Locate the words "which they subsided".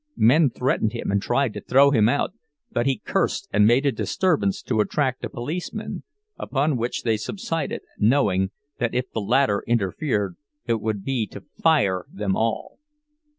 6.75-7.81